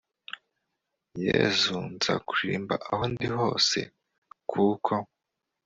yezu 1.25 1.75
nzakuririmba 1.93 2.75
aho 2.91 3.03
ndi 3.11 3.27
hose, 3.37 3.79
kuko 4.51 4.93